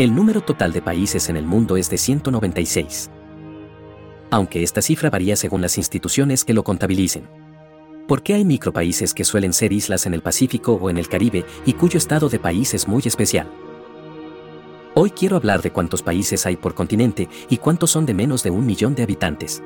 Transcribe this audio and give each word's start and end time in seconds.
El 0.00 0.14
número 0.14 0.40
total 0.40 0.72
de 0.72 0.80
países 0.80 1.28
en 1.28 1.36
el 1.36 1.44
mundo 1.44 1.76
es 1.76 1.90
de 1.90 1.98
196. 1.98 3.10
Aunque 4.30 4.62
esta 4.62 4.80
cifra 4.80 5.10
varía 5.10 5.36
según 5.36 5.60
las 5.60 5.76
instituciones 5.76 6.42
que 6.46 6.54
lo 6.54 6.64
contabilicen. 6.64 7.28
¿Por 8.08 8.22
qué 8.22 8.32
hay 8.32 8.46
micropaíses 8.46 9.12
que 9.12 9.24
suelen 9.24 9.52
ser 9.52 9.74
islas 9.74 10.06
en 10.06 10.14
el 10.14 10.22
Pacífico 10.22 10.72
o 10.72 10.88
en 10.88 10.96
el 10.96 11.06
Caribe 11.06 11.44
y 11.66 11.74
cuyo 11.74 11.98
estado 11.98 12.30
de 12.30 12.38
país 12.38 12.72
es 12.72 12.88
muy 12.88 13.02
especial? 13.04 13.46
Hoy 14.94 15.10
quiero 15.10 15.36
hablar 15.36 15.60
de 15.60 15.70
cuántos 15.70 16.00
países 16.00 16.46
hay 16.46 16.56
por 16.56 16.74
continente 16.74 17.28
y 17.50 17.58
cuántos 17.58 17.90
son 17.90 18.06
de 18.06 18.14
menos 18.14 18.42
de 18.42 18.52
un 18.52 18.64
millón 18.64 18.94
de 18.94 19.02
habitantes. 19.02 19.62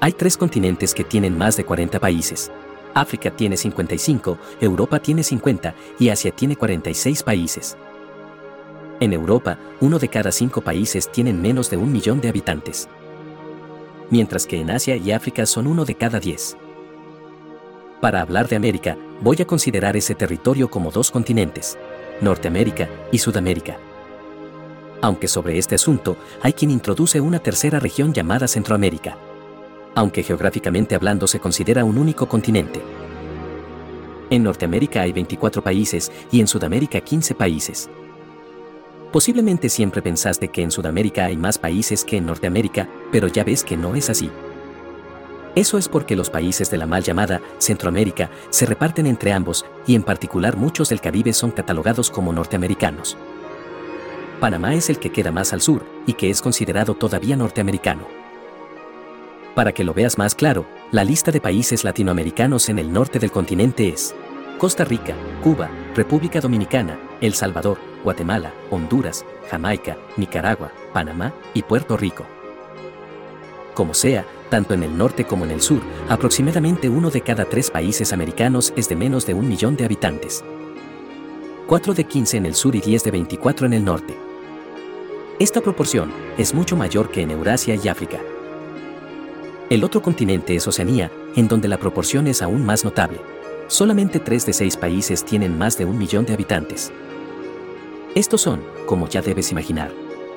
Hay 0.00 0.12
tres 0.12 0.36
continentes 0.36 0.92
que 0.92 1.04
tienen 1.04 1.38
más 1.38 1.56
de 1.56 1.64
40 1.64 1.98
países. 1.98 2.52
África 2.92 3.30
tiene 3.30 3.56
55, 3.56 4.36
Europa 4.60 4.98
tiene 4.98 5.22
50 5.22 5.74
y 5.98 6.10
Asia 6.10 6.30
tiene 6.30 6.56
46 6.56 7.22
países. 7.22 7.78
En 9.00 9.12
Europa, 9.12 9.58
uno 9.80 9.98
de 9.98 10.08
cada 10.08 10.30
cinco 10.32 10.60
países 10.60 11.10
tienen 11.10 11.40
menos 11.42 11.70
de 11.70 11.76
un 11.76 11.92
millón 11.92 12.20
de 12.20 12.28
habitantes. 12.28 12.88
Mientras 14.10 14.46
que 14.46 14.60
en 14.60 14.70
Asia 14.70 14.96
y 14.96 15.10
África 15.12 15.46
son 15.46 15.66
uno 15.66 15.84
de 15.84 15.94
cada 15.94 16.20
diez. 16.20 16.56
Para 18.00 18.20
hablar 18.20 18.48
de 18.48 18.56
América, 18.56 18.96
voy 19.20 19.40
a 19.40 19.46
considerar 19.46 19.96
ese 19.96 20.14
territorio 20.14 20.70
como 20.70 20.90
dos 20.90 21.10
continentes, 21.10 21.78
Norteamérica 22.20 22.88
y 23.10 23.18
Sudamérica. 23.18 23.78
Aunque 25.00 25.28
sobre 25.28 25.58
este 25.58 25.74
asunto 25.74 26.16
hay 26.42 26.52
quien 26.52 26.70
introduce 26.70 27.20
una 27.20 27.40
tercera 27.40 27.80
región 27.80 28.12
llamada 28.12 28.46
Centroamérica. 28.46 29.16
Aunque 29.94 30.22
geográficamente 30.22 30.94
hablando 30.94 31.26
se 31.26 31.40
considera 31.40 31.84
un 31.84 31.98
único 31.98 32.28
continente. 32.28 32.80
En 34.30 34.44
Norteamérica 34.44 35.02
hay 35.02 35.12
24 35.12 35.62
países 35.62 36.10
y 36.30 36.40
en 36.40 36.46
Sudamérica 36.46 37.00
15 37.00 37.34
países. 37.34 37.90
Posiblemente 39.12 39.68
siempre 39.68 40.00
pensaste 40.00 40.48
que 40.48 40.62
en 40.62 40.70
Sudamérica 40.70 41.26
hay 41.26 41.36
más 41.36 41.58
países 41.58 42.02
que 42.02 42.16
en 42.16 42.24
Norteamérica, 42.24 42.88
pero 43.12 43.28
ya 43.28 43.44
ves 43.44 43.62
que 43.62 43.76
no 43.76 43.94
es 43.94 44.08
así. 44.08 44.30
Eso 45.54 45.76
es 45.76 45.86
porque 45.86 46.16
los 46.16 46.30
países 46.30 46.70
de 46.70 46.78
la 46.78 46.86
mal 46.86 47.02
llamada 47.02 47.42
Centroamérica 47.58 48.30
se 48.48 48.64
reparten 48.64 49.06
entre 49.06 49.34
ambos 49.34 49.66
y 49.86 49.94
en 49.96 50.02
particular 50.02 50.56
muchos 50.56 50.88
del 50.88 51.02
Caribe 51.02 51.34
son 51.34 51.50
catalogados 51.50 52.10
como 52.10 52.32
norteamericanos. 52.32 53.18
Panamá 54.40 54.74
es 54.74 54.88
el 54.88 54.98
que 54.98 55.12
queda 55.12 55.30
más 55.30 55.52
al 55.52 55.60
sur 55.60 55.84
y 56.06 56.14
que 56.14 56.30
es 56.30 56.40
considerado 56.40 56.94
todavía 56.94 57.36
norteamericano. 57.36 58.08
Para 59.54 59.72
que 59.72 59.84
lo 59.84 59.92
veas 59.92 60.16
más 60.16 60.34
claro, 60.34 60.64
la 60.90 61.04
lista 61.04 61.30
de 61.30 61.42
países 61.42 61.84
latinoamericanos 61.84 62.70
en 62.70 62.78
el 62.78 62.90
norte 62.90 63.18
del 63.18 63.30
continente 63.30 63.90
es 63.90 64.14
Costa 64.56 64.86
Rica, 64.86 65.14
Cuba, 65.42 65.70
República 65.94 66.40
Dominicana, 66.40 66.98
El 67.22 67.34
Salvador, 67.34 67.78
Guatemala, 68.02 68.52
Honduras, 68.68 69.24
Jamaica, 69.48 69.96
Nicaragua, 70.16 70.72
Panamá 70.92 71.32
y 71.54 71.62
Puerto 71.62 71.96
Rico. 71.96 72.26
Como 73.74 73.94
sea, 73.94 74.26
tanto 74.50 74.74
en 74.74 74.82
el 74.82 74.98
norte 74.98 75.24
como 75.24 75.44
en 75.44 75.52
el 75.52 75.60
sur, 75.60 75.80
aproximadamente 76.08 76.88
uno 76.88 77.10
de 77.10 77.20
cada 77.20 77.44
tres 77.44 77.70
países 77.70 78.12
americanos 78.12 78.72
es 78.76 78.88
de 78.88 78.96
menos 78.96 79.24
de 79.24 79.34
un 79.34 79.48
millón 79.48 79.76
de 79.76 79.84
habitantes. 79.84 80.44
4 81.68 81.94
de 81.94 82.04
15 82.04 82.38
en 82.38 82.46
el 82.46 82.56
sur 82.56 82.74
y 82.74 82.80
10 82.80 83.04
de 83.04 83.10
24 83.12 83.66
en 83.66 83.72
el 83.72 83.84
norte. 83.84 84.16
Esta 85.38 85.60
proporción 85.60 86.12
es 86.38 86.52
mucho 86.52 86.76
mayor 86.76 87.08
que 87.12 87.22
en 87.22 87.30
Eurasia 87.30 87.76
y 87.76 87.86
África. 87.86 88.18
El 89.70 89.84
otro 89.84 90.02
continente 90.02 90.56
es 90.56 90.66
Oceanía, 90.66 91.12
en 91.36 91.46
donde 91.46 91.68
la 91.68 91.78
proporción 91.78 92.26
es 92.26 92.42
aún 92.42 92.66
más 92.66 92.84
notable. 92.84 93.20
Solamente 93.68 94.18
3 94.18 94.44
de 94.44 94.52
6 94.52 94.76
países 94.76 95.24
tienen 95.24 95.56
más 95.56 95.78
de 95.78 95.84
un 95.84 95.96
millón 95.96 96.26
de 96.26 96.34
habitantes. 96.34 96.92
Estos 98.14 98.42
son, 98.42 98.60
como 98.84 99.08
ya 99.08 99.22
debes 99.22 99.52
imaginar, 99.52 99.90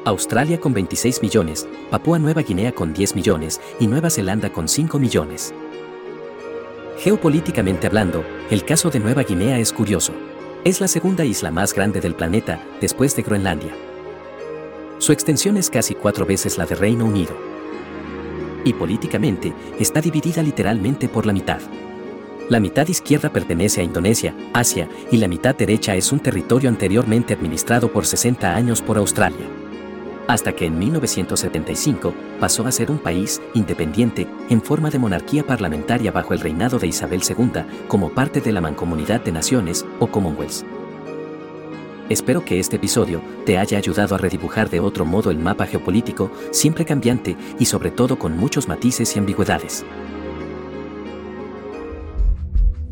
Australia 0.05 0.61
con 0.61 0.73
26 0.73 1.21
millones, 1.21 1.67
Papúa 1.91 2.17
Nueva 2.17 2.41
Guinea 2.41 2.71
con 2.71 2.93
10 2.93 3.15
millones 3.15 3.59
y 3.81 3.87
Nueva 3.87 4.09
Zelanda 4.09 4.49
con 4.49 4.69
5 4.69 4.97
millones. 4.97 5.53
Geopolíticamente 6.99 7.87
hablando, 7.87 8.23
el 8.49 8.63
caso 8.63 8.89
de 8.91 9.01
Nueva 9.01 9.23
Guinea 9.23 9.59
es 9.59 9.73
curioso. 9.73 10.13
Es 10.63 10.79
la 10.79 10.87
segunda 10.87 11.25
isla 11.25 11.51
más 11.51 11.73
grande 11.73 11.99
del 11.99 12.15
planeta, 12.15 12.63
después 12.79 13.13
de 13.17 13.23
Groenlandia. 13.23 13.75
Su 14.97 15.11
extensión 15.11 15.57
es 15.57 15.69
casi 15.69 15.95
cuatro 15.95 16.25
veces 16.25 16.57
la 16.57 16.65
de 16.65 16.75
Reino 16.75 17.03
Unido. 17.03 17.35
Y 18.63 18.71
políticamente, 18.71 19.53
está 19.77 19.99
dividida 19.99 20.41
literalmente 20.41 21.09
por 21.09 21.25
la 21.25 21.33
mitad. 21.33 21.59
La 22.49 22.59
mitad 22.59 22.87
izquierda 22.87 23.31
pertenece 23.31 23.81
a 23.81 23.83
Indonesia, 23.83 24.35
Asia, 24.53 24.87
y 25.11 25.17
la 25.17 25.27
mitad 25.27 25.55
derecha 25.55 25.95
es 25.95 26.11
un 26.11 26.19
territorio 26.19 26.69
anteriormente 26.69 27.33
administrado 27.33 27.91
por 27.91 28.05
60 28.05 28.55
años 28.55 28.81
por 28.81 28.97
Australia 28.97 29.45
hasta 30.27 30.53
que 30.53 30.65
en 30.65 30.79
1975 30.79 32.13
pasó 32.39 32.65
a 32.65 32.71
ser 32.71 32.91
un 32.91 32.97
país 32.97 33.41
independiente 33.53 34.27
en 34.49 34.61
forma 34.61 34.89
de 34.89 34.99
monarquía 34.99 35.45
parlamentaria 35.45 36.11
bajo 36.11 36.33
el 36.33 36.39
reinado 36.39 36.79
de 36.79 36.87
Isabel 36.87 37.21
II 37.27 37.61
como 37.87 38.09
parte 38.09 38.41
de 38.41 38.51
la 38.51 38.61
Mancomunidad 38.61 39.21
de 39.21 39.31
Naciones 39.31 39.85
o 39.99 40.07
Commonwealth. 40.07 40.63
Espero 42.09 42.45
que 42.45 42.59
este 42.59 42.75
episodio 42.75 43.21
te 43.45 43.57
haya 43.57 43.77
ayudado 43.77 44.13
a 44.13 44.17
redibujar 44.19 44.69
de 44.69 44.79
otro 44.79 45.05
modo 45.05 45.31
el 45.31 45.39
mapa 45.39 45.65
geopolítico, 45.65 46.31
siempre 46.51 46.85
cambiante 46.85 47.35
y 47.57 47.65
sobre 47.65 47.89
todo 47.89 48.19
con 48.19 48.37
muchos 48.37 48.67
matices 48.67 49.15
y 49.15 49.19
ambigüedades. 49.19 49.83